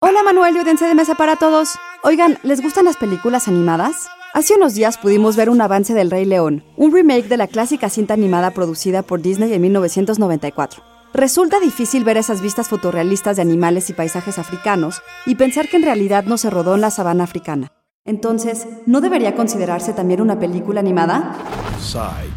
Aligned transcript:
Hola 0.00 0.22
Manuel 0.22 0.54
y 0.54 0.58
audiencia 0.60 0.86
de 0.86 0.94
mesa 0.94 1.16
para 1.16 1.34
todos. 1.34 1.74
Oigan, 2.04 2.38
¿les 2.44 2.62
gustan 2.62 2.84
las 2.84 2.96
películas 2.96 3.48
animadas? 3.48 4.08
Hace 4.32 4.54
unos 4.54 4.74
días 4.74 4.96
pudimos 4.96 5.34
ver 5.34 5.50
un 5.50 5.60
avance 5.60 5.92
del 5.92 6.08
Rey 6.08 6.24
León, 6.24 6.62
un 6.76 6.92
remake 6.92 7.26
de 7.26 7.36
la 7.36 7.48
clásica 7.48 7.90
cinta 7.90 8.14
animada 8.14 8.52
producida 8.52 9.02
por 9.02 9.20
Disney 9.20 9.52
en 9.52 9.60
1994. 9.60 10.84
Resulta 11.14 11.58
difícil 11.58 12.04
ver 12.04 12.16
esas 12.16 12.40
vistas 12.40 12.68
fotorrealistas 12.68 13.34
de 13.34 13.42
animales 13.42 13.90
y 13.90 13.92
paisajes 13.92 14.38
africanos 14.38 15.02
y 15.26 15.34
pensar 15.34 15.68
que 15.68 15.78
en 15.78 15.82
realidad 15.82 16.22
no 16.22 16.38
se 16.38 16.48
rodó 16.48 16.76
en 16.76 16.82
la 16.82 16.92
sabana 16.92 17.24
africana. 17.24 17.72
Entonces, 18.08 18.66
¿no 18.86 19.02
debería 19.02 19.34
considerarse 19.34 19.92
también 19.92 20.22
una 20.22 20.40
película 20.40 20.80
animada? 20.80 21.36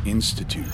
Institute. 0.04 0.68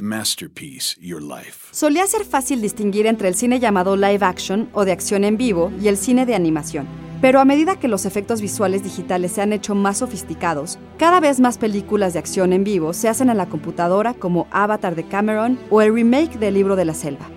Masterpiece 0.00 0.96
Your 1.02 1.22
Life. 1.22 1.68
Solía 1.70 2.06
ser 2.06 2.24
fácil 2.24 2.62
distinguir 2.62 3.06
entre 3.06 3.28
el 3.28 3.34
cine 3.34 3.60
llamado 3.60 3.94
live 3.94 4.24
action 4.24 4.70
o 4.72 4.86
de 4.86 4.92
acción 4.92 5.24
en 5.24 5.36
vivo 5.36 5.70
y 5.78 5.88
el 5.88 5.98
cine 5.98 6.24
de 6.24 6.34
animación. 6.34 6.88
Pero 7.20 7.40
a 7.40 7.44
medida 7.44 7.78
que 7.78 7.88
los 7.88 8.06
efectos 8.06 8.40
visuales 8.40 8.82
digitales 8.82 9.32
se 9.32 9.42
han 9.42 9.52
hecho 9.52 9.74
más 9.74 9.98
sofisticados, 9.98 10.78
cada 10.96 11.20
vez 11.20 11.40
más 11.40 11.58
películas 11.58 12.14
de 12.14 12.20
acción 12.20 12.54
en 12.54 12.64
vivo 12.64 12.94
se 12.94 13.10
hacen 13.10 13.28
en 13.28 13.36
la 13.36 13.50
computadora 13.50 14.14
como 14.14 14.46
Avatar 14.50 14.94
de 14.94 15.04
Cameron 15.04 15.58
o 15.68 15.82
el 15.82 15.92
remake 15.92 16.38
del 16.38 16.54
libro 16.54 16.74
de 16.74 16.86
la 16.86 16.94
selva. 16.94 17.28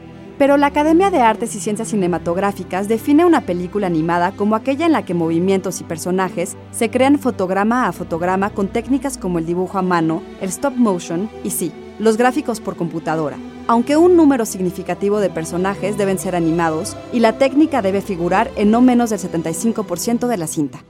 Pero 0.41 0.57
la 0.57 0.65
Academia 0.65 1.11
de 1.11 1.21
Artes 1.21 1.55
y 1.55 1.59
Ciencias 1.59 1.89
Cinematográficas 1.89 2.87
define 2.87 3.25
una 3.25 3.41
película 3.41 3.85
animada 3.85 4.31
como 4.31 4.55
aquella 4.55 4.87
en 4.87 4.91
la 4.91 5.05
que 5.05 5.13
movimientos 5.13 5.81
y 5.81 5.83
personajes 5.83 6.57
se 6.71 6.89
crean 6.89 7.19
fotograma 7.19 7.87
a 7.87 7.91
fotograma 7.91 8.49
con 8.49 8.67
técnicas 8.67 9.19
como 9.19 9.37
el 9.37 9.45
dibujo 9.45 9.77
a 9.77 9.83
mano, 9.83 10.23
el 10.41 10.49
stop 10.49 10.73
motion 10.75 11.29
y 11.43 11.51
sí, 11.51 11.71
los 11.99 12.17
gráficos 12.17 12.59
por 12.59 12.75
computadora, 12.75 13.37
aunque 13.67 13.97
un 13.97 14.17
número 14.17 14.47
significativo 14.47 15.19
de 15.19 15.29
personajes 15.29 15.95
deben 15.95 16.17
ser 16.17 16.35
animados 16.35 16.97
y 17.13 17.19
la 17.19 17.37
técnica 17.37 17.83
debe 17.83 18.01
figurar 18.01 18.49
en 18.55 18.71
no 18.71 18.81
menos 18.81 19.11
del 19.11 19.19
75% 19.19 20.25
de 20.25 20.37
la 20.37 20.47
cinta. 20.47 20.83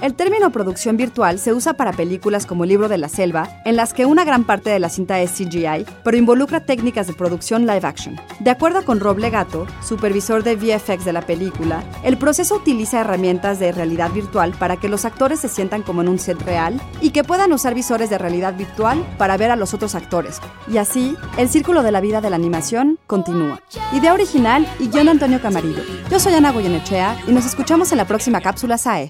El 0.00 0.14
término 0.14 0.50
producción 0.50 0.96
virtual 0.96 1.38
se 1.38 1.52
usa 1.52 1.74
para 1.74 1.92
películas 1.92 2.46
como 2.46 2.64
libro 2.64 2.88
de 2.88 2.96
la 2.96 3.10
selva, 3.10 3.60
en 3.66 3.76
las 3.76 3.92
que 3.92 4.06
una 4.06 4.24
gran 4.24 4.44
parte 4.44 4.70
de 4.70 4.78
la 4.78 4.88
cinta 4.88 5.20
es 5.20 5.32
CGI, 5.32 5.84
pero 6.02 6.16
involucra 6.16 6.64
técnicas 6.64 7.06
de 7.06 7.12
producción 7.12 7.66
live 7.66 7.86
action. 7.86 8.18
De 8.38 8.50
acuerdo 8.50 8.82
con 8.86 8.98
Rob 8.98 9.18
Legato, 9.18 9.66
supervisor 9.82 10.42
de 10.42 10.56
VFX 10.56 11.04
de 11.04 11.12
la 11.12 11.20
película, 11.20 11.84
el 12.02 12.16
proceso 12.16 12.56
utiliza 12.56 13.00
herramientas 13.00 13.58
de 13.58 13.72
realidad 13.72 14.10
virtual 14.10 14.52
para 14.58 14.78
que 14.78 14.88
los 14.88 15.04
actores 15.04 15.40
se 15.40 15.48
sientan 15.48 15.82
como 15.82 16.00
en 16.00 16.08
un 16.08 16.18
set 16.18 16.40
real 16.42 16.80
y 17.02 17.10
que 17.10 17.24
puedan 17.24 17.52
usar 17.52 17.74
visores 17.74 18.08
de 18.08 18.16
realidad 18.18 18.56
virtual 18.56 19.06
para 19.18 19.36
ver 19.36 19.50
a 19.50 19.56
los 19.56 19.74
otros 19.74 19.94
actores. 19.94 20.40
Y 20.66 20.78
así, 20.78 21.14
el 21.36 21.50
círculo 21.50 21.82
de 21.82 21.92
la 21.92 22.00
vida 22.00 22.22
de 22.22 22.30
la 22.30 22.36
animación 22.36 22.98
continúa. 23.06 23.60
Idea 23.92 24.14
original 24.14 24.66
y 24.78 24.88
John 24.92 25.08
Antonio 25.08 25.42
Camarillo. 25.42 25.82
Yo 26.10 26.18
soy 26.18 26.32
Ana 26.34 26.52
Goyenechea 26.52 27.18
y 27.26 27.32
nos 27.32 27.44
escuchamos 27.44 27.92
en 27.92 27.98
la 27.98 28.06
próxima 28.06 28.40
cápsula 28.40 28.78
SAE. 28.78 29.08